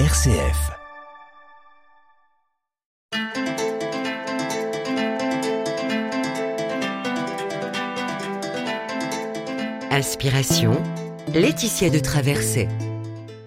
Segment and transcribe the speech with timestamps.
[0.00, 0.72] RCF.
[9.92, 10.72] Inspiration,
[11.32, 12.66] Laetitia de Traversée.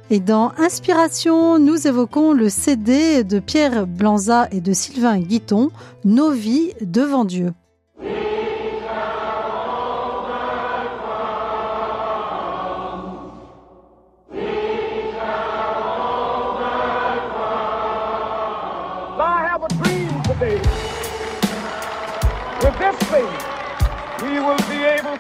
[0.10, 5.70] Et dans Inspiration, nous évoquons le CD de Pierre Blanza et de Sylvain Guiton,
[6.05, 7.52] Nos vies devant Dieu.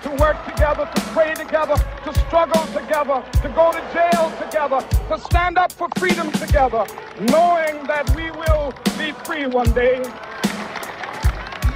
[0.07, 1.75] To work together, to pray together,
[2.05, 4.79] to struggle together, to go to jail together,
[5.09, 6.85] to stand up for freedom together,
[7.19, 9.97] knowing that we will be free one day.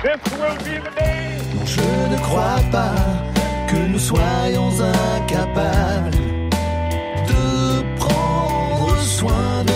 [0.04, 1.40] This will be the day.
[1.56, 1.82] Non, je
[2.12, 2.96] ne crois pas
[3.70, 6.12] que nous soyons incapables
[7.32, 9.74] de prendre soin de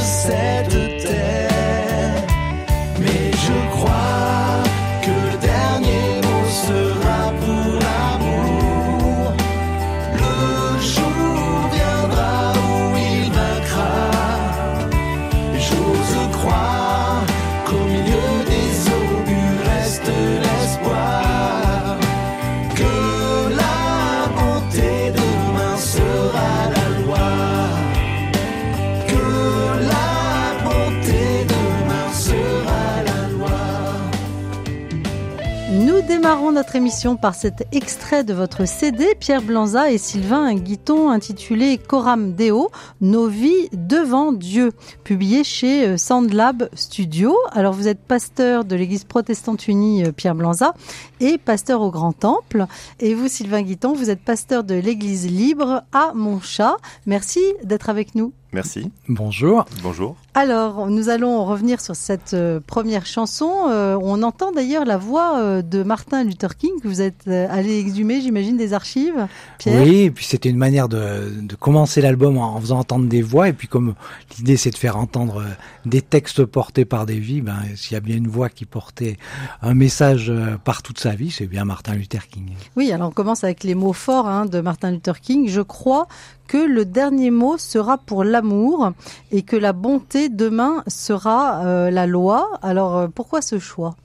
[36.56, 42.32] notre émission par cet extrait de votre CD, Pierre Blanza et Sylvain Guiton, intitulé Coram
[42.32, 44.72] Deo, Nos vies devant Dieu,
[45.04, 47.36] publié chez euh, Sandlab Studio.
[47.52, 50.74] Alors vous êtes pasteur de l'église protestante unie euh, Pierre Blanza
[51.20, 52.68] et pasteur au Grand Temple.
[53.02, 56.78] Et vous, Sylvain Guiton, vous êtes pasteur de l'église libre à Montchat.
[57.06, 58.32] Merci d'être avec nous.
[58.52, 58.90] Merci.
[59.10, 59.66] Bonjour.
[59.84, 60.16] Bonjour.
[60.34, 63.52] Alors, nous allons revenir sur cette euh, première chanson.
[63.70, 67.48] Euh, on entend d'ailleurs la voix euh, de Martin Luther King que vous êtes euh,
[67.50, 69.28] allé exhumer, j'imagine, des archives.
[69.58, 69.84] Pierre?
[69.84, 73.22] Oui, et puis c'était une manière de, de commencer l'album en, en faisant entendre des
[73.22, 73.50] voix.
[73.50, 73.94] Et puis comme
[74.38, 75.44] l'idée c'est de faire entendre
[75.86, 79.18] des textes portés par des vies, ben, s'il y a bien une voix qui portait
[79.62, 82.52] un message euh, par toute sa vie, c'est bien Martin Luther King.
[82.78, 85.50] Oui, alors on commence avec les mots forts hein, de Martin Luther King.
[85.50, 86.08] Je crois
[86.48, 88.92] que le dernier mot sera pour l'amour
[89.32, 92.50] et que la bonté demain sera euh, la loi.
[92.62, 93.96] Alors euh, pourquoi ce choix?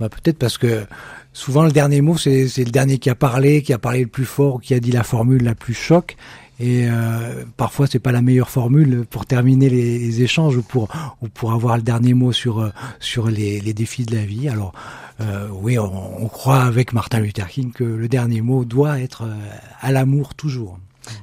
[0.00, 0.84] Bah, Peut-être parce que
[1.32, 4.24] souvent le dernier mot c'est le dernier qui a parlé, qui a parlé le plus
[4.24, 6.16] fort, qui a dit la formule la plus choc.
[6.60, 10.88] Et euh, parfois c'est pas la meilleure formule pour terminer les, échanges ou pour
[11.20, 12.70] ou pour avoir le dernier mot sur euh,
[13.28, 14.48] les, défis de la vie.
[14.48, 14.72] Alors
[15.52, 19.28] oui, on, croit avec Martin Luther King que le dernier mot doit être
[19.80, 20.78] à l'amour toujours.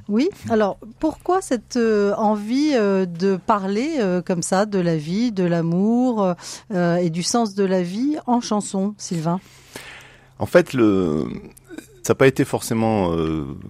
[0.08, 5.32] Oui, alors pourquoi cette euh, envie euh, de parler euh, comme ça de la vie,
[5.32, 6.34] de l'amour
[6.72, 9.40] et du sens de la vie en chanson, Sylvain?
[10.38, 11.26] En fait, le...
[12.02, 13.10] ça n'a pas été forcément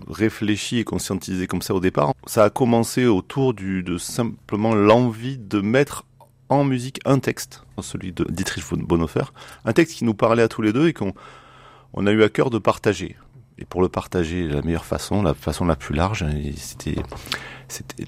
[0.08, 2.12] réfléchi et conscientisé comme ça au départ.
[2.26, 6.04] Ça a commencé autour du, de simplement l'envie de mettre
[6.48, 9.32] en musique un texte, celui de Dietrich Bonhoeffer,
[9.64, 11.12] un texte qui nous parlait à tous les deux et qu'on
[11.94, 13.16] on a eu à cœur de partager.
[13.58, 16.96] Et pour le partager de la meilleure façon, la façon la plus large, et c'était,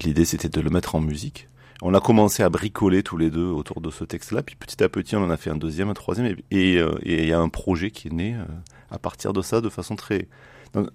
[0.03, 1.47] l'idée c'était de le mettre en musique.
[1.81, 4.89] On a commencé à bricoler tous les deux autour de ce texte-là, puis petit à
[4.89, 7.49] petit on en a fait un deuxième, un troisième, et euh, il y a un
[7.49, 8.43] projet qui est né euh,
[8.89, 10.27] à partir de ça de façon très,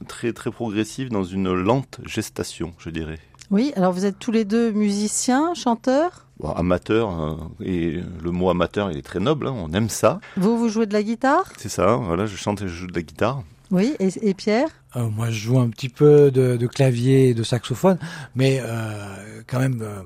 [0.09, 3.19] très, très progressive, dans une lente gestation, je dirais.
[3.51, 6.27] Oui, alors vous êtes tous les deux musiciens, chanteurs?
[6.39, 10.21] Bon, amateur, euh, et le mot amateur il est très noble, hein, on aime ça,
[10.37, 11.53] Vous, vous jouez de la guitare?
[11.59, 13.43] C'est ça, hein, voilà, je chante et je joue de la guitare.
[13.71, 14.69] Oui, et, et Pierre?
[14.97, 17.99] Euh, moi, je joue un petit peu de, de clavier et de saxophone,
[18.35, 20.01] mais euh, quand même, euh,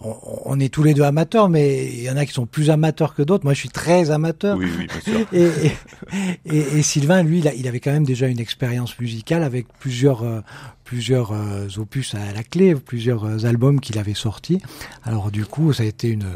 [0.00, 2.70] on, on est tous les deux amateurs, mais il y en a qui sont plus
[2.70, 3.44] amateurs que d'autres.
[3.44, 4.56] Moi, je suis très amateur.
[4.56, 5.26] Oui, oui, bien sûr.
[5.32, 8.98] Et, et, et- et Sylvain, lui, il, a- il avait quand même déjà une expérience
[9.00, 10.40] musicale avec plusieurs euh,
[10.84, 14.60] plusieurs euh, opus à la clé, plusieurs euh, albums qu'il avait sortis.
[15.04, 16.26] Alors du coup, ça a été une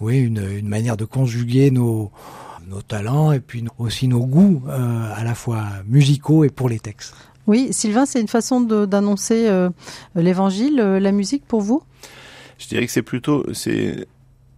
[0.00, 2.10] oui une, une manière de conjuguer nos
[2.72, 6.80] nos talents et puis aussi nos goûts euh, à la fois musicaux et pour les
[6.80, 7.14] textes.
[7.46, 9.68] Oui, Sylvain, c'est une façon d'annoncer euh,
[10.14, 11.82] l'évangile, euh, la musique pour vous?
[12.58, 14.06] Je dirais que c'est plutôt c'est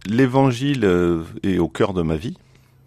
[0.05, 2.37] l'évangile euh, est au cœur de ma vie,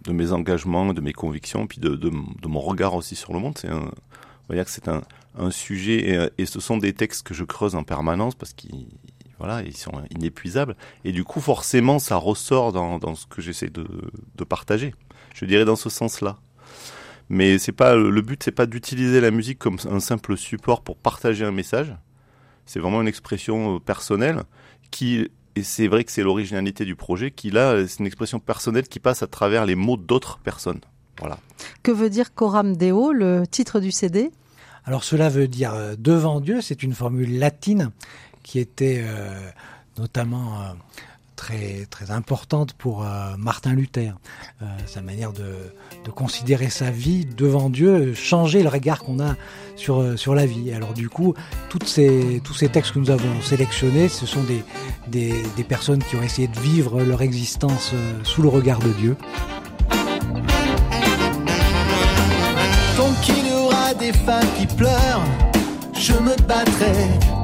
[0.05, 3.41] de mes engagements, de mes convictions, puis de, de, de mon regard aussi sur le
[3.41, 3.59] monde.
[3.59, 3.91] C'est un,
[4.45, 5.03] on va dire que c'est un,
[5.37, 8.87] un sujet et, et ce sont des textes que je creuse en permanence parce qu'ils
[9.41, 13.71] voilà, ils sont inépuisables et du coup forcément ça ressort dans, dans ce que j'essaie
[13.71, 13.87] de,
[14.37, 14.95] de partager.
[15.39, 16.39] Je dirais dans ce sens-là.
[17.29, 20.97] Mais c'est pas le but, c'est pas d'utiliser la musique comme un simple support pour
[20.97, 21.95] partager un message.
[22.67, 24.43] C'est vraiment une expression euh, personnelle
[24.91, 28.89] qui Et c'est vrai que c'est l'originalité du projet qui là, c'est une expression personnelle
[28.89, 30.81] qui passe à travers les mots d'autres personnes.
[31.21, 31.39] Voilà.
[31.85, 34.33] Que veut dire Coram Deo, le titre du CD
[34.87, 37.93] Alors cela veut dire euh, devant Dieu, c'est une formule latine
[38.43, 39.51] qui était euh,
[39.99, 40.73] notamment euh,
[41.39, 44.13] très très importante pour euh, Martin Luther.
[44.61, 45.55] Euh, sa manière de,
[46.05, 49.37] de considérer sa vie devant Dieu, changer le regard qu'on a
[49.77, 50.73] sur euh, sur la vie.
[50.73, 51.35] Alors du coup,
[51.71, 54.65] toutes ces tous ces textes que nous avons sélectionnés, ce sont des
[55.07, 57.95] des, des personnes qui ont essayé de vivre leur existence
[58.25, 59.17] sous le regard de Dieu.
[62.97, 65.25] Tant qu'il y aura des femmes qui pleurent,
[65.95, 66.97] je me battrai.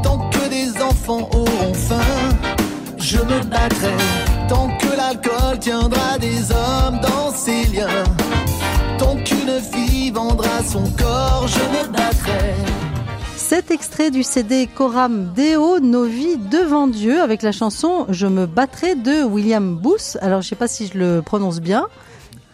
[0.03, 2.27] Tant que des enfants auront faim,
[3.05, 3.93] je me battrai.
[4.49, 8.05] Tant que l'alcool tiendra des hommes dans ses liens.
[8.99, 12.55] Tant qu'une fille vendra son corps, je me battrai.
[13.37, 18.47] Cet extrait du CD Coram Deo, Nos vies devant Dieu, avec la chanson Je me
[18.47, 20.17] battrai de William Booth.
[20.23, 21.87] Alors, je sais pas si je le prononce bien.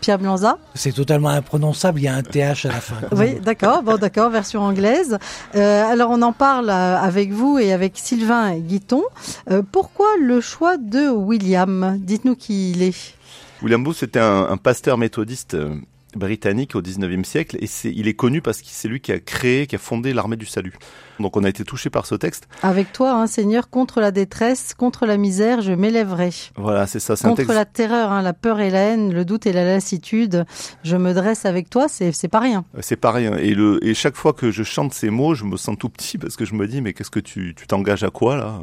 [0.00, 2.96] Pierre Blanza C'est totalement imprononçable, il y a un TH à la fin.
[3.12, 3.82] Oui, d'accord.
[3.82, 5.18] Bon, d'accord, version anglaise.
[5.54, 9.02] Euh, alors, on en parle euh, avec vous et avec Sylvain Guiton.
[9.50, 11.98] Euh, pourquoi le choix de William?
[12.00, 13.14] Dites-nous qui il est.
[13.62, 15.74] William Booth était un, un pasteur méthodiste euh,
[16.16, 19.18] britannique au 19e siècle et c'est, il est connu parce que c'est lui qui a
[19.20, 20.74] créé, qui a fondé l'armée du salut.
[21.20, 22.48] Donc on a été touché par ce texte.
[22.62, 26.30] Avec toi, hein, Seigneur, contre la détresse, contre la misère, je m'élèverai.
[26.56, 27.14] Voilà, c'est ça.
[27.16, 27.54] C'est un Contre texte.
[27.54, 30.46] la terreur, hein, la peur et la haine, le doute et la lassitude,
[30.82, 32.64] je me dresse avec toi, c'est c'est pas rien.
[32.80, 33.26] C'est pareil.
[33.26, 33.36] hein.
[33.38, 36.16] Et, le, et chaque fois que je chante ces mots, je me sens tout petit
[36.18, 38.62] parce que je me dis, mais qu'est-ce que tu tu t'engages à quoi là?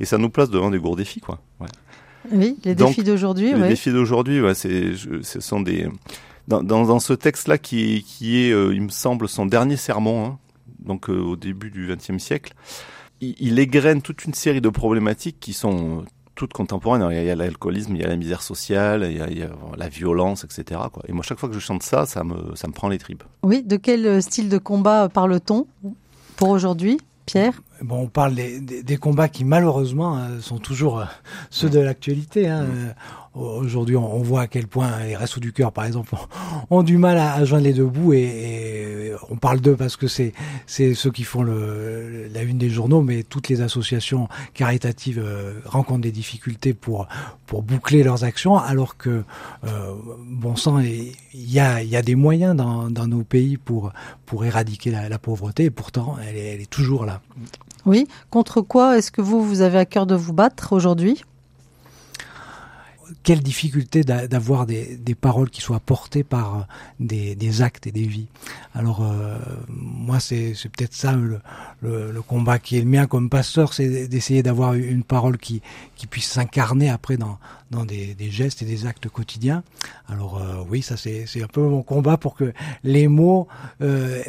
[0.00, 1.40] Et ça nous place devant des gros défis, quoi.
[1.60, 1.66] Ouais.
[2.30, 5.88] Oui, les Donc, défis d'aujourd'hui, Les défis d'aujourd'hui, ouais, c'est, je- ce sont des
[6.48, 10.38] dans, ce texte-là qui, est, euh, il me semble, son dernier sermon, hein,
[10.78, 12.54] donc euh, au début du XXe siècle,
[13.20, 16.04] il, il égrène toute une série de problématiques qui sont euh,
[16.34, 17.06] toutes contemporaines.
[17.10, 20.44] Il y a- l'alcoolisme, il y a la misère sociale, il y a, la violence,
[20.44, 20.80] etc.
[21.06, 23.24] Et moi, chaque fois que je chante ça, ça me, ça me prend les tripes.
[23.42, 25.66] Oui, de quel style de combat parle-t-on
[26.36, 27.60] pour aujourd'hui, Pierre?
[27.82, 31.04] Bon, on parle des, des- des combats qui malheureusement euh, sont toujours euh,
[31.50, 32.48] ceux de l'actualité.
[32.48, 32.64] Hein.
[32.64, 32.92] Euh,
[33.34, 36.12] Aujourd'hui, on, on voit à quel point les Restos du Cœur, par exemple,
[36.70, 39.76] ont, ont du mal à, à joindre les deux bouts et, et on parle d'eux
[39.76, 40.32] parce que c'est
[40.66, 45.60] c'est ceux qui font le, la une des journaux, mais toutes les associations caritatives euh,
[45.66, 47.06] rencontrent des difficultés pour
[47.46, 49.22] pour boucler leurs actions, alors que
[49.64, 49.92] euh,
[50.26, 53.92] bon sang, il y a il y a des moyens dans, dans nos pays pour
[54.26, 57.20] pour éradiquer la, la pauvreté et pourtant elle est, elle est toujours là.
[57.88, 61.24] Oui, contre quoi est-ce que vous, avez à cœur de vous battre aujourd'hui?
[63.22, 66.60] Quelle difficulté d'a- d'avoir des, paroles qui soient portées par euh,
[67.00, 68.26] des, actes et des vies.
[68.74, 69.38] Alors euh,
[69.68, 71.40] moi c'est peut-être ça le,
[72.20, 75.62] combat qui est le mien comme pasteur, c'est d'essayer d'avoir une parole qui,
[76.10, 77.38] puisse s'incarner après dans,
[77.86, 79.62] des, gestes et des actes quotidiens.
[80.08, 82.52] Alors euh, oui, ça c'est un peu mon combat pour que
[82.84, 83.48] les mots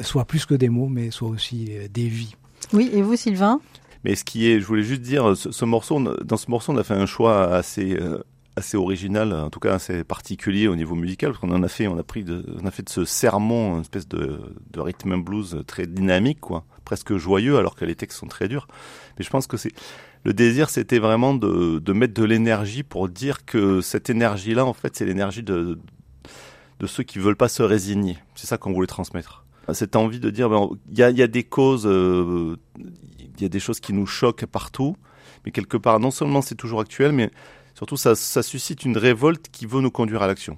[0.02, 2.36] soient plus que des mots, mais soient aussi des vies.
[2.74, 3.60] Oui, et vous, Sylvain?
[4.04, 6.77] Mais ce qui est, je voulais juste dire, ce, ce morceau, dans ce morceau, on
[6.77, 8.24] a fait un choix assez, euh,
[8.56, 11.88] assez original, en tout cas assez particulier au niveau musical, parce qu'on en a fait,
[11.88, 14.39] on a pris, de, on a fait de ce sermon une espèce de,
[14.71, 18.48] de rhythm and blues très dynamique, quoi, presque joyeux, alors que les textes sont très
[18.48, 18.68] durs.
[19.18, 19.74] Mais je pense que c'est
[20.24, 24.73] le désir, c'était vraiment de, de mettre de l'énergie pour dire que cette énergie-là, en
[24.73, 25.80] fait, c'est l'énergie de,
[26.80, 28.18] de ceux qui veulent pas se résigner.
[28.35, 29.45] C'est ça qu'on voulait transmettre.
[29.73, 33.59] Cette envie de dire, ben, il y, a, des causes, euh, il y a des
[33.59, 34.95] choses qui nous choquent partout,
[35.45, 37.30] mais quelque part, non seulement c'est toujours actuel, mais
[37.73, 40.57] surtout ça suscite une révolte qui veut nous conduire à l'action.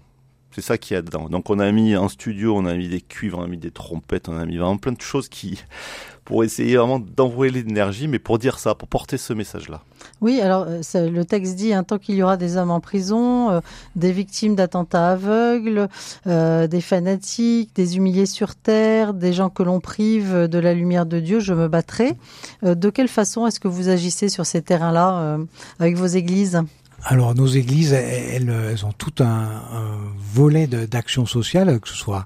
[0.53, 1.29] C'est ça qu'il y a dedans.
[1.29, 3.71] Donc on a mis en studio, on a mis des cuivres, on a mis des
[3.71, 5.63] trompettes, on a mis vraiment plein de choses qui,
[6.25, 9.81] pour essayer vraiment d'envoyer l'énergie, mais pour dire ça, pour porter ce message-là.
[10.19, 13.49] Oui, alors euh, le texte dit un tant qu'il y aura des hommes en prison,
[13.49, 13.59] euh,
[13.95, 15.87] des victimes d'attentats aveugles,
[16.27, 21.05] euh, des fanatiques, des humiliés sur terre, des gens que l'on prive de la lumière
[21.05, 22.17] de Dieu, je me battrai.
[22.63, 25.37] De quelle façon est-ce que vous agissez sur ces terrains-là
[25.79, 26.61] avec vos églises?
[27.03, 29.97] Alors nos églises, elles, elles ont tout un, un
[30.33, 32.25] volet d'action sociale, que ce soit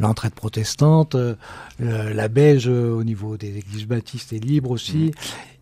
[0.00, 1.34] l'entraide protestante, euh,
[1.78, 5.12] la beige euh, au niveau des églises baptistes et libres aussi.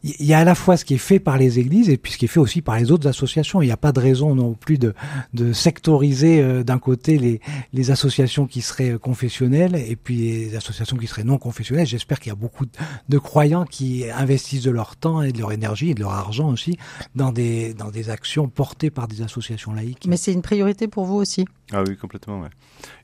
[0.05, 2.13] Il y a à la fois ce qui est fait par les églises et puis
[2.13, 3.61] ce qui est fait aussi par les autres associations.
[3.61, 4.95] Il n'y a pas de raison non plus de,
[5.35, 7.41] de sectoriser euh, d'un côté les,
[7.73, 11.87] les associations qui seraient confessionnelles et puis les associations qui seraient non confessionnelles.
[11.87, 12.71] J'espère qu'il y a beaucoup de,
[13.09, 16.49] de croyants qui investissent de leur temps et de leur énergie et de leur argent
[16.49, 16.79] aussi
[17.17, 20.07] dans des, dans des actions portées par des associations laïques.
[20.07, 21.45] Mais c'est une priorité pour vous aussi.
[21.73, 22.49] Ah oui, complètement, ouais.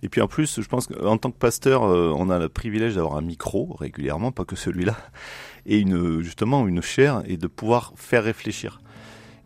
[0.02, 2.96] Et puis en plus, je pense qu'en tant que pasteur, euh, on a le privilège
[2.96, 4.94] d'avoir un micro régulièrement, pas que celui-là,
[5.66, 8.80] et une, justement une chair, et de pouvoir faire réfléchir.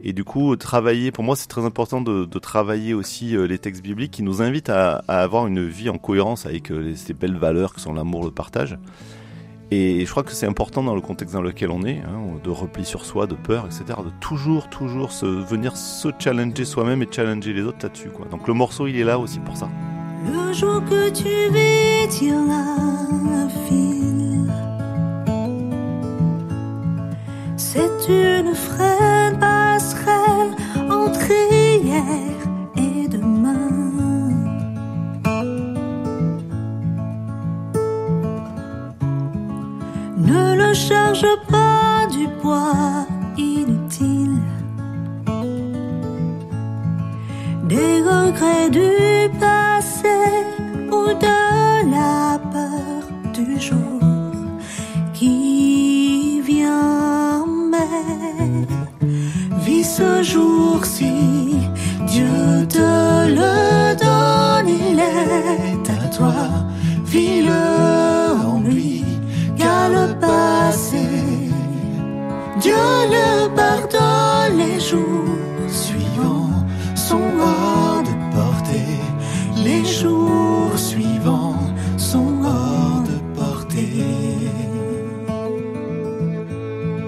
[0.00, 3.82] Et du coup, travailler, pour moi, c'est très important de, travailler aussi euh, les textes
[3.82, 7.37] bibliques qui nous invitent à, à avoir une vie en cohérence avec euh, ces belles
[7.37, 8.76] valeurs que sont l'amour, le partage.
[9.70, 12.50] Et je crois que c'est important dans le contexte dans lequel on est, hein, de
[12.50, 17.08] repli sur soi, de peur, etc., de toujours, toujours se, venir se challenger soi-même et
[17.10, 18.08] challenger les autres là-dessus.
[18.30, 19.68] Donc le morceau, il est là aussi pour ça.
[20.25, 21.28] Le jour que tu.
[27.56, 30.56] C'est une frêne passerelle
[31.84, 32.02] hier
[41.26, 43.06] pas du poids
[43.37, 44.40] inutile.
[47.64, 50.08] Des regrets du passé
[50.90, 53.02] ou de la peur
[53.34, 54.00] du jour
[55.12, 57.44] qui vient.
[57.70, 58.66] Mais
[59.64, 61.12] vis ce jour-ci,
[62.06, 62.66] Dieu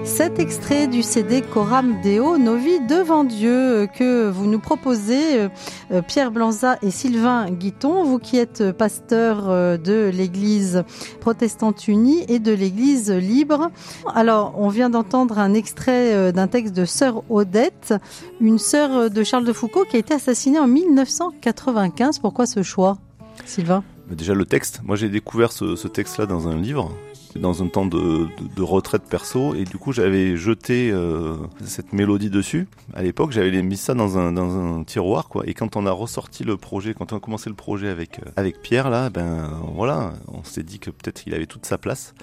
[0.03, 5.39] Cet extrait du CD Coram Deo, Nos vies devant Dieu, euh, que vous nous proposez,
[5.39, 5.49] euh,
[5.91, 10.83] euh, Pierre Blanza et Sylvain Guiton, vous qui êtes pasteur de l'Église
[11.19, 13.69] protestante unie et de l'Église libre.
[14.13, 17.93] Alors, on vient d'entendre un extrait d'un texte de Sœur Odette,
[18.39, 22.19] une sœur de Charles de Foucault qui a été assassinée en 1995.
[22.19, 22.97] Pourquoi ce choix,
[23.45, 23.83] Sylvain?
[24.09, 26.91] Déjà le texte, moi j'ai découvert ce texte-là dans un livre,
[27.39, 31.93] dans un temps de, de, de retraite perso, et du coup j'avais jeté euh, cette
[31.93, 32.67] mélodie dessus.
[32.93, 35.43] À l'époque j'avais mis ça dans un, tiroir, quoi.
[35.47, 38.31] Et quand on a ressorti le projet, quand on a commencé le projet avec, euh,
[38.35, 42.13] avec Pierre, là, ben voilà, on s'est dit que peut-être il avait toute sa place.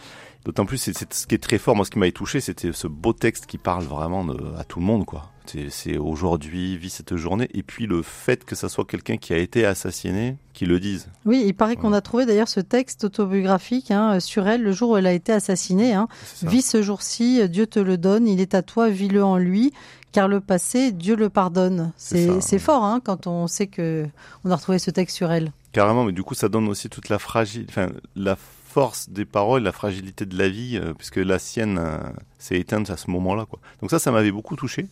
[0.45, 1.77] D'autant plus, c'est ce qui est très fort.
[1.77, 4.79] Moi, ce qui m'avait touché, c'était ce beau texte qui parle vraiment de, à tout
[4.81, 5.31] le monde, quoi.
[5.47, 7.49] C'est- C'est aujourd'hui, vit cette journée.
[7.55, 11.09] Et puis le fait que ça soit quelqu'un qui a été assassiné, qui le dise.
[11.27, 14.91] Oui, il paraît qu'on a trouvé d'ailleurs ce texte autobiographique hein, sur elle le jour
[14.91, 15.93] où elle a été assassinée.
[15.95, 16.09] Hein.
[16.43, 19.73] Vis ce jour-ci, Dieu te le donne, il est à toi, vis-le en lui,
[20.13, 21.93] car le passé, Dieu le pardonne.
[21.97, 24.07] C'est fort hein, quand on sait que
[24.45, 25.53] on a retrouvé ce texte sur elle.
[25.73, 28.37] Carrément, mais du coup, ça donne aussi toute la fragile, enfin, la
[28.79, 31.99] force des paroles, la fragilité de la vie, euh, puisque la sienne euh,
[32.39, 33.59] s'est éteinte à ce moment-là, quoi.
[33.81, 34.87] Donc ça, ça m'avait beaucoup touché.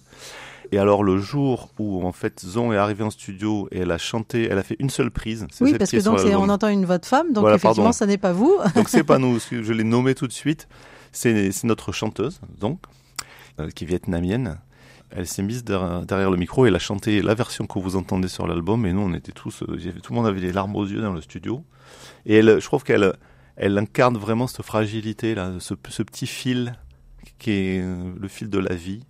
[0.72, 3.98] Et alors, le jour où, en fait, Zon est arrivée en studio et elle a
[3.98, 5.46] chanté, elle a fait une seule prise.
[5.52, 7.92] c'est Oui, parce que donc on entend une voix de femme, donc Voilà, effectivement, pardon.
[7.92, 8.58] ça n'est pas vous.
[8.74, 10.66] Donc c'est pas nous, je l'ai nommé tout de suite.
[11.12, 12.80] C'est c'est notre chanteuse, donc,
[13.60, 14.58] euh, qui est vietnamienne.
[15.10, 17.94] Elle s'est mise derrière, derrière le micro et elle a chanté la version que vous
[17.94, 18.84] entendez sur l'album.
[18.86, 21.12] Et nous, on était tous, euh, tout le monde avait les larmes aux yeux dans
[21.12, 21.62] le studio.
[22.26, 23.12] Et elle, je trouve qu'elle,
[23.56, 26.74] elle incarne vraiment cette fragilité là, ce, ce petit fil
[27.38, 29.02] qui est euh, le fil de la vie,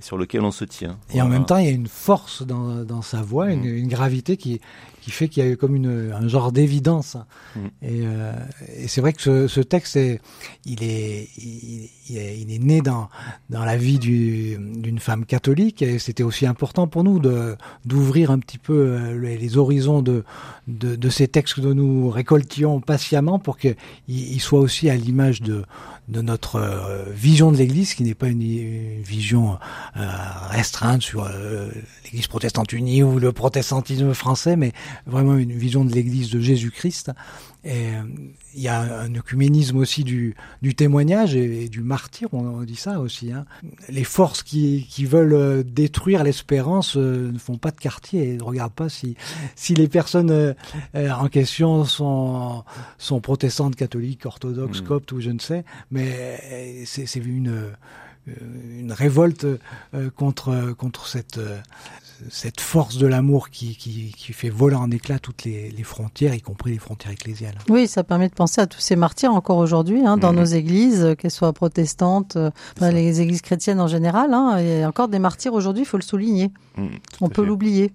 [0.00, 0.98] sur lequel on se tient.
[1.14, 3.76] Et en même temps, il y a une force dans, dans sa voix, une, Mm.
[3.76, 4.60] une gravité qui,
[5.00, 7.16] qui fait qu'il y a comme une, un genre d'évidence.
[7.54, 7.60] Mm.
[7.60, 8.32] Et, euh,
[8.76, 10.20] et c'est vrai que ce, ce texte, est,
[10.66, 13.08] il, est, il, il est, il est né dans,
[13.48, 15.80] dans la vie du- d'une femme catholique.
[15.80, 17.18] Et c'était aussi important pour nous
[17.84, 20.24] d'ouvrir un petit peu euh, les, les horizons de,
[20.68, 23.76] de, de ces textes que nous récoltions patiemment pour qu'ils
[24.08, 25.64] ils soient aussi à l'image de,
[26.08, 29.58] de notre euh, vision de l'Église, qui n'est pas une, une vision
[29.94, 31.68] restreinte sur euh,
[32.04, 34.72] l'Église protestante unie ou le protestantisme français, mais
[35.06, 37.10] vraiment une vision de l'Église de Jésus-Christ.
[37.64, 38.02] Et euh,
[38.54, 42.76] il y a un œcuménisme aussi du, du témoignage et, et du martyr, on, dit
[42.76, 43.32] ça aussi.
[43.32, 43.44] Hein.
[43.88, 48.36] Les forces qui, qui veulent euh, détruire l'espérance euh, ne font pas de quartier et
[48.36, 49.16] ne regardent pas si,
[49.56, 50.54] si les personnes euh,
[50.94, 52.62] euh, en question sont,
[52.98, 54.84] sont protestantes, catholiques, orthodoxes, Mm.
[54.84, 57.70] coptes ou je ne sais, mais euh, c'est c'est une, euh,
[58.26, 61.58] une révolte euh, contre, contre cette, euh,
[62.30, 66.34] cette force de l'amour qui, qui, qui fait voler en éclats toutes les, les frontières,
[66.34, 67.56] y compris les frontières ecclésiales.
[67.68, 70.38] Oui, ça permet de penser à tous ces martyrs encore aujourd'hui hein, dans Mhm.
[70.38, 72.90] nos églises, euh, qu'elles soient protestantes, euh, ça.
[72.90, 74.32] les églises chrétiennes en général.
[74.34, 76.50] Hein, il y a encore des martyrs aujourd'hui, il faut le souligner.
[76.76, 76.82] Tout
[77.20, 77.92] On peut l'oublier.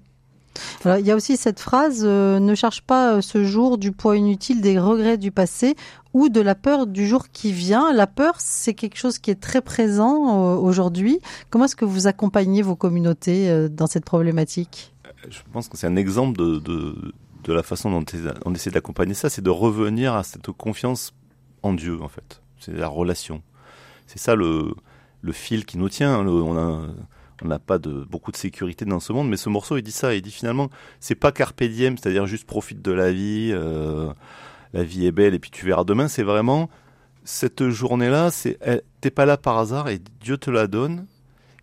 [0.86, 4.18] Il y a aussi cette phrase euh, ne cherche pas euh, ce jour du poids
[4.18, 5.76] inutile des regrets du passé
[6.14, 7.94] ou de la peur du jour qui vient.
[7.94, 11.20] La peur, c'est quelque chose qui est très présent euh, aujourd'hui.
[11.50, 14.94] Comment est-ce que vous accompagnez vos communautés dans cette problématique?
[15.30, 18.06] Je pense que c'est un exemple de, de, la façon dont
[18.46, 21.14] on essaie d'accompagner ça, c'est de revenir à cette confiance
[21.64, 22.42] en Dieu, en fait.
[22.60, 23.42] C'est la relation.
[24.08, 24.74] C'est ça le,
[25.32, 26.20] fil qui nous tient.
[26.20, 26.88] A,
[27.44, 29.30] on n'a pas de beaucoup de sécurité dans ce monde.
[29.30, 30.70] Mais ce morceau, il dit ça, il dit finalement,
[31.00, 34.12] c'est pas carpe diem, c'est-à-dire juste profite de la vie, euh,
[34.74, 36.08] la vie est belle et puis tu verras demain.
[36.08, 36.70] C'est vraiment
[37.24, 38.30] cette journée-là,
[39.02, 41.06] t'es pas là par hasard et Dieu te la donne.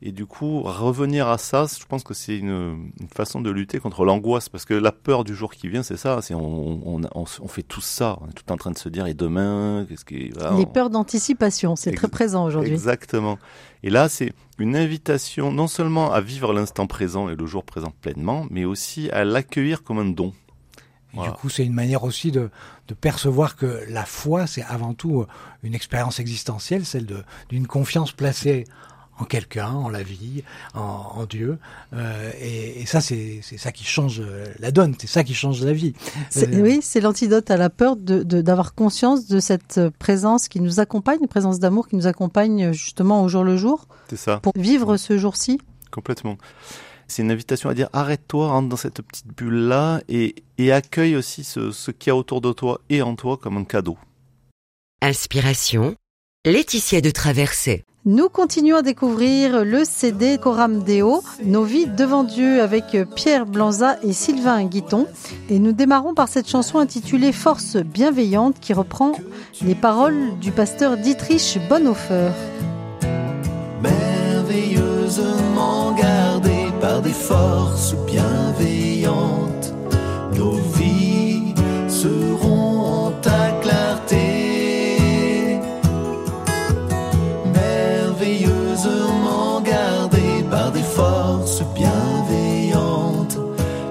[0.01, 3.81] Et du coup, revenir à ça, je pense que c'est une, une, façon de lutter
[3.81, 6.23] contre l'angoisse, parce que la peur du jour qui vient, c'est ça.
[6.23, 6.41] C'est on,
[6.87, 8.17] on, on, on, fait tout ça.
[8.21, 10.91] On est tout en train de se dire et demain, qu'est-ce qui va Les peurs
[10.91, 12.73] d'anticipation, c'est très présent aujourd'hui.
[12.73, 13.39] Exactement.
[13.83, 17.93] Et là, c'est une invitation non seulement à vivre l'instant présent et le jour présent
[18.01, 20.33] pleinement, mais aussi à l'accueillir comme un don.
[21.13, 21.33] Et voilà.
[21.33, 22.51] du coup, c'est une manière aussi de,
[22.87, 25.25] de, percevoir que la foi, c'est avant tout
[25.65, 27.07] une expérience existentielle, celle
[27.49, 28.65] d'une confiance placée
[29.19, 30.45] en quelqu'un, en la vie,
[30.75, 31.59] en, en Dieu.
[31.93, 34.23] Euh, et, et, ça, c'est ça qui change
[34.59, 35.95] la donne, c'est ça qui change la vie.
[36.37, 36.47] Euh...
[36.63, 41.19] Oui, c'est l'antidote à la peur d'avoir de, conscience de cette présence qui nous accompagne,
[41.21, 43.87] une présence d'amour qui nous accompagne justement au jour le jour.
[44.09, 44.39] C'est ça.
[44.41, 45.61] Pour vivre ce jour-ci.
[45.91, 46.37] Complètement.
[47.09, 51.43] C'est une invitation à dire arrête-toi, rentre dans cette petite bulle-là et, et accueille aussi
[51.43, 53.97] ce, ce qu'il y a autour de toi et en toi comme un cadeau.
[55.01, 55.95] Inspiration,
[56.47, 57.83] Laetitia de Traversée.
[58.05, 63.97] Nous continuons à découvrir le CD Coram Deo, Nos vies devant Dieu avec Pierre Blanza
[64.05, 65.09] et Sylvain Guiton.
[65.51, 69.15] Et nous démarrons par cette chanson intitulée Force bienveillante qui reprend
[69.63, 72.31] les paroles du pasteur Dietrich Bonhoeffer.
[73.83, 79.75] Merveilleusement gardé par des forces bienveillantes,
[80.37, 81.08] nos vies
[89.63, 93.39] gardé par des forces bienveillantes.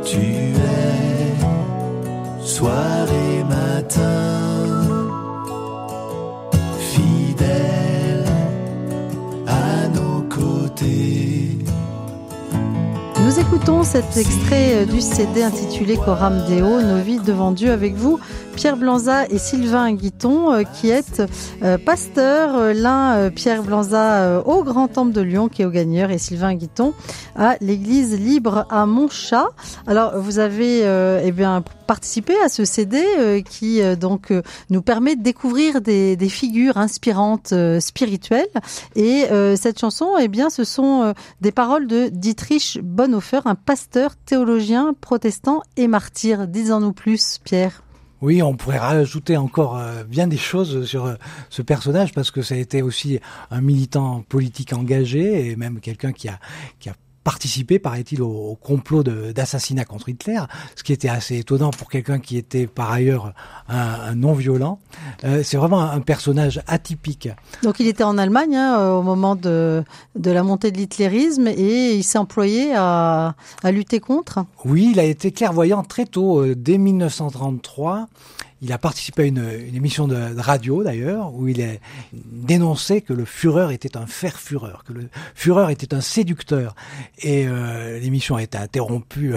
[0.04, 2.87] Tu es soir
[13.84, 18.18] cet extrait du CD intitulé Coram Deo, Nos vies devant Dieu avec vous.
[18.56, 21.22] Pierre Blanza et Sylvain Guiton, euh, qui est
[21.64, 22.74] euh, pasteur.
[22.74, 26.56] L'un, euh, Pierre Blanza, au Grand Temple de Lyon, qui est au Gagneur, et Sylvain
[26.56, 26.94] Guiton
[27.36, 29.50] à l'Église libre à Montchat.
[29.86, 30.84] Alors, vous avez
[31.24, 34.34] eh bien participé à ce CD qui donc
[34.70, 38.48] nous permet de découvrir des, figures inspirantes spirituelles.
[38.96, 44.94] Et cette chanson, eh bien, ce sont des paroles de Dietrich Bonhoeffer, un pasteur théologien
[45.00, 46.48] protestant et martyr.
[46.48, 47.84] Disons-nous plus, Pierre.
[48.22, 51.16] Oui, on pourrait rajouter encore euh, bien des choses sur euh,
[51.50, 53.20] ce personnage parce que ça a été aussi
[53.52, 56.40] un militant politique engagé et même quelqu'un qui a
[56.80, 56.96] qui a
[57.28, 60.40] participé, paraît-il, au, au, complot d'assassinat contre Hitler,
[60.78, 63.34] ce qui était assez étonnant pour quelqu'un qui était par ailleurs
[63.68, 64.80] un, un non-violent.
[65.26, 67.28] Euh, c'est vraiment un personnage atypique.
[67.64, 69.84] Donc il était en Allemagne hein, au moment de,
[70.16, 75.00] de la montée de l'hitlérisme et il s'est employé à, à lutter contre Oui, il
[75.02, 78.08] a été clairvoyant très tôt, euh, dès 1933.
[78.62, 81.74] Il a participé à une, émission de, radio d'ailleurs où il a
[82.14, 86.76] dénoncé que le Führer était un fer-fureur, que le Führer était un séducteur.
[87.20, 89.36] Et euh, l'émission a été interrompue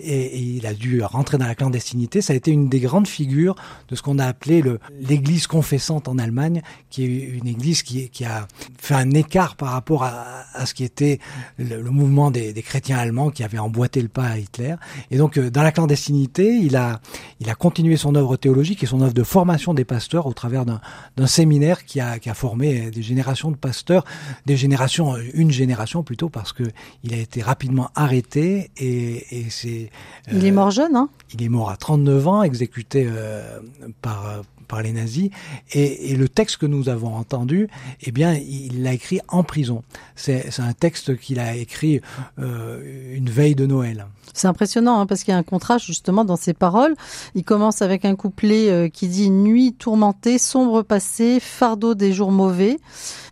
[0.00, 2.22] et, et, il a dû rentrer dans la clandestinité.
[2.22, 3.56] Ça a été une des grandes figures
[3.88, 4.62] de ce qu'on a appelé
[5.00, 10.04] l'Église confessante en Allemagne, qui est une Église qui, a fait un écart par rapport
[10.04, 11.18] à, ce qui était
[11.58, 14.74] le, mouvement des, chrétiens allemands qui avaient emboîté le pas à Hitler.
[15.10, 17.00] Et donc euh, dans la clandestinité, il a,
[17.40, 20.64] il a continué son œuvre théologique et son œuvre de formation des pasteurs au travers
[20.64, 24.04] d'un séminaire qui a, qui a formé des générations de pasteurs,
[24.46, 26.62] des générations, une génération plutôt, parce que
[27.02, 29.90] il a été rapidement arrêté et, et c'est.
[30.30, 31.08] Il euh, est mort jeune, hein?
[31.34, 33.58] Il est mort à 39 ans, exécuté euh,
[34.00, 35.30] par par les nazis.
[35.72, 37.68] Et, et, le texte que nous avons entendu,
[38.02, 39.82] eh bien, il l'a écrit en prison.
[40.16, 42.00] C'est un texte qu'il a écrit
[42.38, 44.06] euh, une veille de Noël.
[44.34, 46.94] C'est impressionnant hein, parce qu'il y a un contraste justement dans ses paroles.
[47.34, 52.32] Il commence avec un couplet euh, qui dit Nuit tourmentée, sombre passé, fardeau des jours
[52.32, 52.78] mauvais.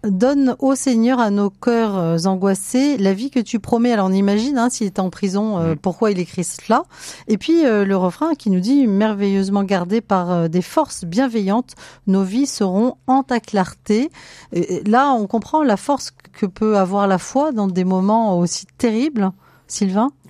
[0.04, 3.92] Donne au Seigneur à nos cœurs euh, angoissés la vie que tu promets.
[3.92, 6.84] Alors on imagine hein, s'il est en prison, euh, pourquoi il écrit cela.
[7.26, 11.74] Et puis euh, le refrain qui nous dit merveilleusement gardé par des forces bienveillantes,
[12.06, 14.10] nos vies seront en ta clarté.
[14.52, 18.66] Et là, on comprend la force que peut avoir la foi dans des moments aussi
[18.78, 19.32] terribles.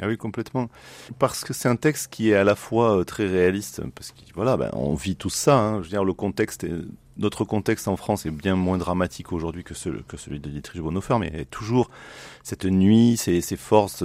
[0.00, 0.68] Ah oui, complètement.
[1.18, 4.16] Parce que c'est un texte qui est à la fois euh, très réaliste, parce que
[4.34, 5.58] voilà, ben, on vit tout ça.
[5.58, 5.78] Hein.
[5.78, 6.66] Je veux dire, le contexte,
[7.16, 11.18] notre contexte en France est bien moins dramatique aujourd'hui que, que celui de Dietrich Bonhoeffer,
[11.18, 11.90] mais toujours
[12.42, 14.04] cette nuit, ces, ces forces,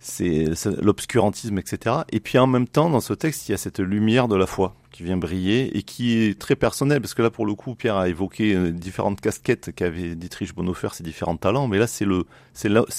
[0.00, 0.46] c'est
[0.80, 1.96] l'obscurantisme, etc.
[2.12, 4.46] Et puis en même temps, dans ce texte, il y a cette lumière de la
[4.46, 7.74] foi qui vient briller et qui est très personnelle, parce que là, pour le coup,
[7.74, 12.04] Pierre a évoqué euh, différentes casquettes qu'avait Dietrich Bonhoeffer, ses différents talents, mais là, c'est
[12.04, 12.24] le,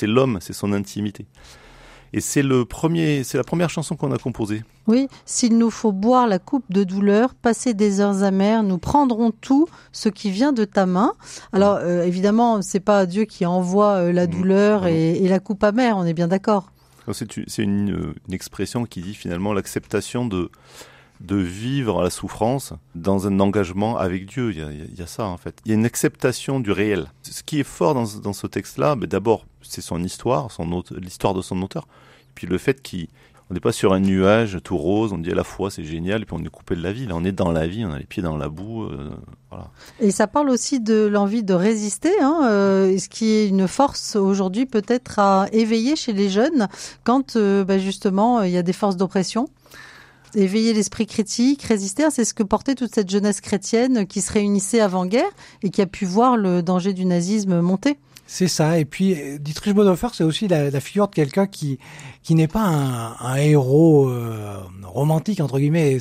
[0.04, 1.26] l'homme, c'est son intimité.
[2.12, 4.64] Et c'est le premier, c'est la première chanson qu'on a composée.
[4.88, 9.32] Oui, s'il nous faut boire la coupe de douleur, passer des heures amères, nous prendrons
[9.32, 11.14] tout ce qui vient de ta main.
[11.54, 14.32] Alors euh, évidemment, c'est pas Dieu qui envoie euh, la Mmh.
[14.32, 16.72] douleur et, et la coupe amère, on est bien d'accord.
[17.14, 20.50] C'est une, expression qui dit finalement l'acceptation de,
[21.22, 24.52] vivre la souffrance dans un engagement avec Dieu.
[24.52, 25.60] Il y a, ça en fait.
[25.66, 27.08] Il y a une acceptation du réel.
[27.24, 30.50] Ce qui est fort dans, ce- texte-là, d'abord, c'est son histoire,
[30.98, 31.88] l'histoire de son auteur.
[32.36, 32.82] Puis le fait
[33.50, 36.22] qu'on n'est pas sur un nuage tout rose, on dit à la fois c'est génial,
[36.22, 37.08] et puis on est coupé de la vie.
[37.08, 38.84] Là, on est dans la vie, on a les pieds dans la boue.
[38.84, 39.10] euh.
[40.00, 44.16] Et ça parle aussi de l'envie de résister, hein, euh, ce qui est une force
[44.16, 46.68] aujourd'hui peut-être à éveiller chez les jeunes
[47.04, 49.48] quand euh, bah, justement il y a des forces d'oppression.
[50.36, 54.80] Éveiller l'esprit critique, résister, c'est ce que portait toute cette jeunesse chrétienne qui se réunissait
[54.80, 55.32] avant-guerre
[55.64, 57.98] et qui a pu voir le danger du nazisme monter.
[58.32, 58.78] C'est ça.
[58.78, 61.80] Et puis, Dietrich Bonhoeffer, c'est aussi la, la figure de quelqu'un qui
[62.22, 65.98] qui n'est pas un, un héros euh, romantique entre guillemets.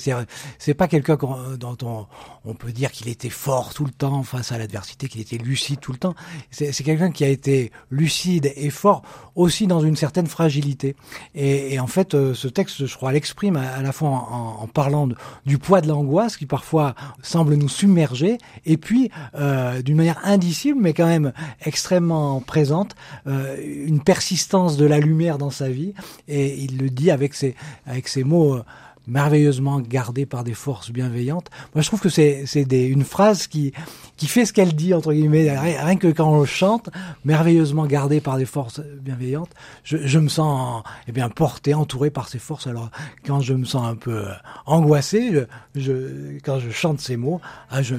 [0.58, 1.16] C'est pas quelqu'un
[1.58, 2.06] dont on,
[2.44, 5.80] on peut dire qu'il était fort tout le temps face à l'adversité, qu'il était lucide
[5.80, 6.14] tout le temps.
[6.50, 9.02] C'est quelqu'un qui a été lucide et fort
[9.36, 10.96] aussi dans une certaine fragilité.
[11.34, 14.66] Et, et en fait, euh, ce texte, je crois, l'exprime à, la fois en, en
[14.66, 15.08] parlant
[15.46, 20.80] du poids de l'angoisse qui parfois semble nous submerger, et puis euh, d'une manière indicible,
[20.80, 21.32] mais quand même
[21.64, 22.94] extrêmement présente,
[23.26, 25.94] euh, une persistance de la lumière dans sa vie.
[26.26, 27.54] Et il le dit avec ses,
[27.86, 28.64] avec ses mots euh,
[29.08, 31.50] merveilleusement gardés par des forces bienveillantes.
[31.74, 33.72] Moi, je trouve que c'est une phrase qui
[34.16, 35.56] qui fait ce qu'elle dit entre guillemets.
[35.56, 36.90] Rien que quand on chante,
[37.24, 39.50] merveilleusement gardé par des forces bienveillantes,
[39.84, 42.66] je, je me sens eh bien porté, entouré par ces forces.
[42.66, 42.90] Alors
[43.24, 44.26] quand je me sens un peu
[44.66, 45.44] angoissé,
[45.74, 47.40] je, quand je chante ces mots,
[47.70, 47.94] ah, je,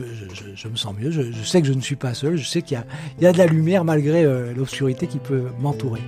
[0.56, 1.10] je, me sens mieux.
[1.10, 2.38] Je, je sais que je ne suis pas seul.
[2.38, 2.86] Je sais qu'il y a
[3.17, 6.02] il y a de la lumière malgré euh, l'obscurité qui peut m'entourer.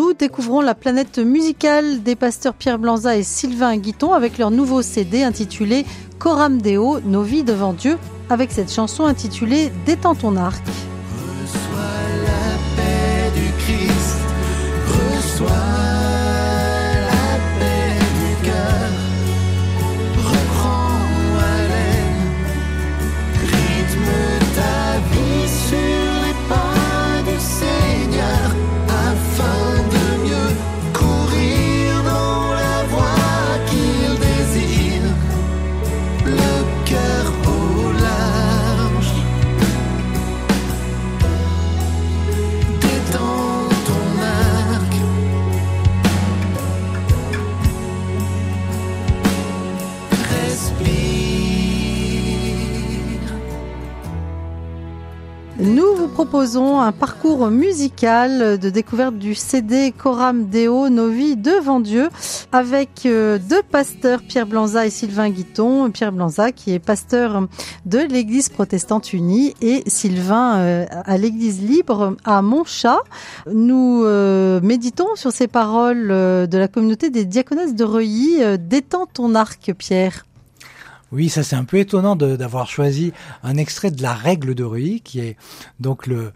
[0.00, 4.80] Nous découvrons la planète musicale des pasteurs Pierre Blanza et Sylvain Guiton avec leur nouveau
[4.80, 5.84] CD intitulé
[6.18, 7.98] Coram Deo, nos vies devant Dieu,
[8.30, 10.64] avec cette chanson intitulée Détends ton arc.
[56.40, 62.08] Proposons un parcours musical de découverte du CD Coram Deo, nos vies devant Dieu,
[62.50, 65.90] avec euh, deux pasteurs, Pierre Blanza et Sylvain Guiton.
[65.90, 67.46] Pierre Blanza qui est pasteur
[67.84, 73.00] de l'Église protestante unie et Sylvain euh, à l'Église libre à Montchat.
[73.52, 78.40] Nous euh, méditons sur ces paroles de la communauté des diaconesses de Reuilly.
[78.58, 80.24] Détends ton arc, Pierre.
[81.12, 85.00] Oui, ça c'est un peu étonnant d'avoir choisi un extrait de la règle de Reuilly,
[85.00, 85.36] qui est
[85.80, 86.32] donc le,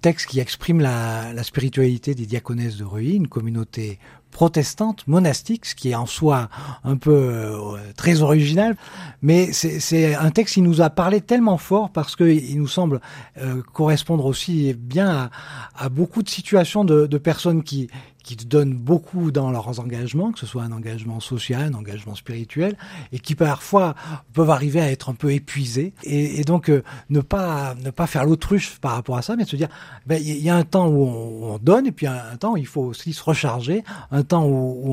[0.00, 3.98] texte qui exprime la, spiritualité des diaconesses de Reuilly, une communauté
[4.38, 6.48] protestante, monastique, ce qui est en soi
[6.84, 8.76] un peu euh, très original,
[9.20, 13.00] mais c'est un texte qui nous a parlé tellement fort parce que il nous semble
[13.38, 15.30] euh, correspondre aussi bien à,
[15.86, 17.88] à beaucoup de situations de, de personnes qui
[18.28, 22.76] qui donnent beaucoup dans leurs engagements, que ce soit un engagement social, un engagement spirituel,
[23.10, 23.94] et qui parfois
[24.34, 25.94] peuvent arriver à être un peu épuisés.
[26.04, 29.46] Et, et donc euh, ne pas ne pas faire l'autruche par rapport à ça, mais
[29.46, 29.68] se dire,
[30.06, 32.52] ben, il y a un temps où on, on donne, et puis un, un temps
[32.52, 34.92] où il faut aussi se recharger, un temps où, où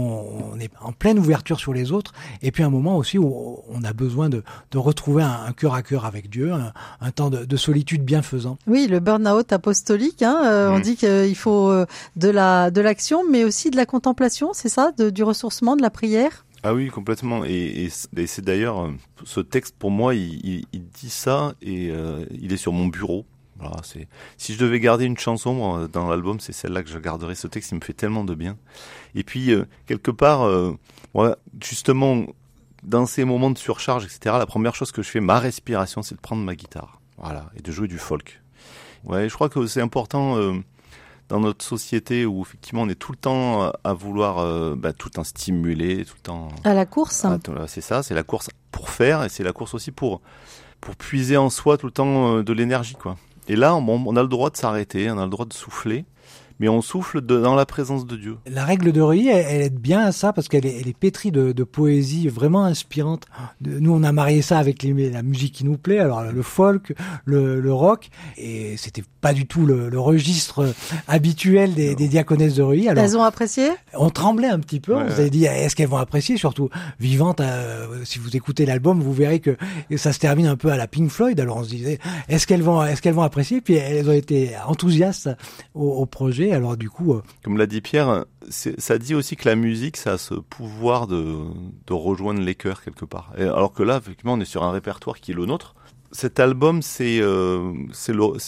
[0.54, 3.84] on, est en pleine ouverture sur les autres, et puis un moment aussi où on
[3.84, 7.30] a besoin de, de retrouver un, un cœur à cœur avec Dieu, un, un temps
[7.30, 8.58] de, de solitude bienfaisant.
[8.68, 10.24] Oui, le burn-out apostolique.
[10.24, 10.82] Hein, euh, On Mm.
[10.82, 14.92] dit qu'il faut euh, de la de l'action, mais aussi de la contemplation, c'est ça,
[14.98, 16.46] de- du ressourcement, de la prière?
[16.64, 17.46] Ah oui, complètement.
[17.46, 18.92] Et, et c- et c'est d'ailleurs, euh,
[19.24, 22.88] ce texte, pour moi, il, il- il dit ça et euh, il est sur mon
[22.88, 23.26] bureau.
[23.60, 27.36] Voilà, c'est si je devais garder une chanson dans l'album, c'est celle-là que je garderais.
[27.36, 28.58] Ce texte, il me fait tellement de bien.
[29.16, 30.74] Et puis, euh, quelque part, euh,
[31.14, 32.26] voilà, justement,
[32.84, 36.16] dans ces moments de surcharge, etc., la première chose que je fais, ma respiration, c'est
[36.16, 37.00] de prendre ma guitare.
[37.18, 37.50] Voilà.
[37.58, 38.42] Et de jouer du folk.
[39.06, 40.54] Ouais, je crois que c'est important euh,
[41.30, 45.14] dans notre société où effectivement on est tout le temps à vouloir bah, tout le
[45.14, 46.50] temps stimuler, tout le temps.
[46.64, 47.24] À la course.
[47.24, 47.38] Ah,
[47.68, 50.22] c'est ça, c'est la course pour faire et c'est la course aussi pour
[50.82, 53.16] pour puiser en soi tout le temps de l'énergie quoi.
[53.48, 56.06] Et là, on, a le droit de s'arrêter, on a le droit de souffler,
[56.60, 58.38] mais on souffle de- dans la présence de Dieu.
[58.48, 60.98] La règle de Reuilly, elle, elle aide bien à ça parce qu'elle est, elle est
[60.98, 63.26] pétrie de, de poésie vraiment inspirante.
[63.62, 66.94] Nous, on a marié ça avec les- la musique qui nous plaît, alors le folk,
[67.26, 70.74] le, le rock, et c'était pas du tout le, le registre
[71.08, 72.90] habituel des, des diaconesses de Reuilly.
[72.90, 73.70] Alors, Elles ont apprécié?
[73.98, 74.96] on tremblait un petit peu.
[74.96, 79.00] Ouais, on s'est dit, est-ce qu'elles vont apprécier Surtout vivante, euh, si vous écoutez l'album,
[79.02, 79.58] vous verrez que
[79.98, 81.40] ça se termine un peu à la Pink Floyd.
[81.40, 83.62] Alors on se disait, est-ce qu'elles vont, est-ce qu'elles vont apprécier?
[83.62, 85.30] Puis elles ont été enthousiastes
[85.74, 86.45] au, au projet.
[86.52, 90.14] Alors du coup, euh, Comme l'a dit Pierre, ça dit aussi que la musique, ça
[90.14, 91.38] a ce pouvoir de,
[91.88, 93.32] de rejoindre les cœurs quelque part.
[93.38, 95.76] Et alors que là, effectivement, on est sur un répertoire qui est le nôtre.
[96.12, 97.74] Cet album, c'est euh,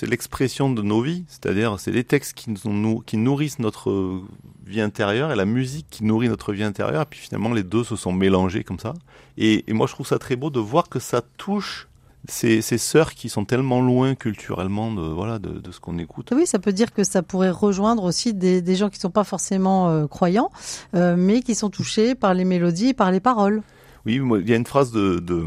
[0.03, 4.21] l'expression de nos vies, c'est-à-dire c'est les textes qui nous, qui nourrissent notre
[4.65, 7.01] vie intérieure et la musique qui nourrit notre vie intérieure.
[7.01, 8.93] Et puis finalement, les deux se sont mélangés comme ça.
[9.37, 11.86] Et moi, je trouve ça très beau de voir que ça touche
[12.27, 16.31] ces, ces sœurs qui sont tellement loin culturellement de voilà de, de ce qu'on écoute.
[16.35, 19.11] Oui, ça peut dire que ça pourrait rejoindre aussi des, des gens qui ne sont
[19.11, 20.51] pas forcément euh, croyants,
[20.95, 23.61] euh, mais qui sont touchés par les mélodies et par les paroles.
[24.05, 25.45] Oui, moi, il y a une phrase de, de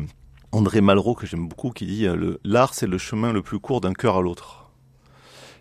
[0.53, 3.81] André Malraux que j'aime beaucoup qui dit euh, l'art c'est le chemin le plus court
[3.81, 4.71] d'un cœur à l'autre.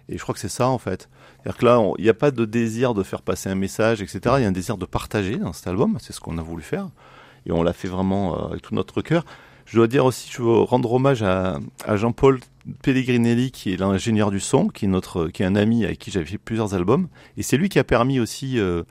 [0.08, 1.10] Et je crois que c'est ça en fait.
[1.44, 4.20] C'est-à-dire que là, il n'y a pas de désir de faire passer un message, etc.
[4.38, 5.98] Il y a un désir de partager dans cet album.
[6.00, 6.90] C'est ce qu'on a voulu faire.
[7.46, 9.24] Et on l'a fait vraiment avec tout notre cœur.
[9.70, 11.60] Je dois dire aussi, je veux rendre hommage à,
[11.96, 12.40] Jean-Paul
[12.82, 16.10] Pellegrinelli, qui est l'ingénieur du son, qui est notre, qui est un ami avec qui
[16.10, 17.08] j'avais fait plusieurs albums.
[17.38, 18.82] Et c'est lui qui a permis aussi euh,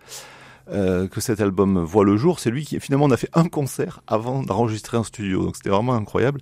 [0.70, 2.38] euh, que cet album voit le jour.
[2.38, 5.46] C'est lui qui, finalement, on a fait un concert avant d'enregistrer en studio.
[5.46, 6.40] Donc c'était vraiment incroyable.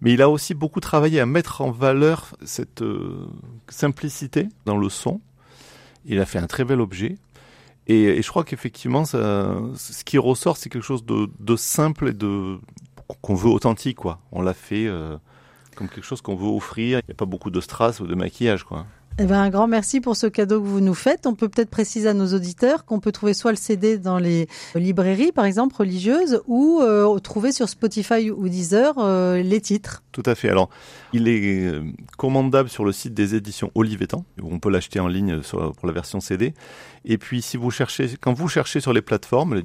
[0.00, 3.28] Mais il a aussi beaucoup travaillé à mettre en valeur cette euh,
[3.68, 5.20] simplicité dans le son.
[6.06, 7.18] Il a fait un très bel objet.
[7.86, 12.58] Et, je crois qu'effectivement, ce qui ressort, c'est quelque chose de simple et de
[13.22, 14.20] qu'on veut authentique, quoi.
[14.32, 15.16] On l'a fait euh,
[15.76, 16.98] comme quelque chose qu'on veut offrir.
[17.00, 18.86] Il n'y a pas beaucoup de strass ou de maquillage, quoi.
[19.18, 21.26] Eh ben, un grand merci pour ce cadeau que vous nous faites.
[21.26, 24.46] On peut peut-être préciser à nos auditeurs qu'on peut trouver soit le CD dans les
[24.74, 30.02] librairies, par exemple, religieuses, ou euh, trouver sur Spotify ou Deezer euh, les titres.
[30.12, 30.50] Tout à fait.
[30.50, 30.68] Alors,
[31.14, 31.72] il est
[32.18, 35.86] commandable sur le site des éditions Olivetan, où on peut l'acheter en ligne sur- pour
[35.86, 36.52] la version CD.
[37.06, 39.62] Et puis, si vous cherchez, quand vous cherchez sur les plateformes,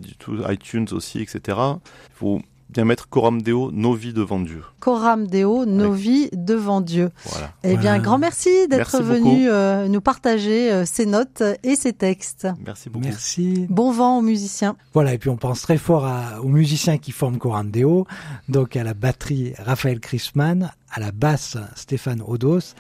[0.49, 4.63] iTunes aussi, etc., il faut bien mettre Coram Deo, nos vies devant Dieu.
[4.79, 7.10] Coram Deo, nos Avec- vies devant Dieu.
[7.25, 7.51] Voilà.
[7.63, 12.47] Eh bien, grand merci d'être venu euh, nous partager euh, ces notes et ces textes.
[12.65, 13.05] Merci beaucoup.
[13.05, 13.65] merci.
[13.69, 14.75] Bon vent aux musiciens.
[14.93, 18.07] Voilà, et puis on pense très fort à- aux musiciens qui forment Coram Deo,
[18.49, 22.73] donc à la batterie Raphaël Chrisman, à la basse Stéphane Odos,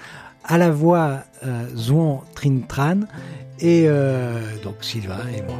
[0.45, 3.01] à la voix euh, Zouan Trintran,
[3.59, 5.57] et euh, donc Sylvain et moi.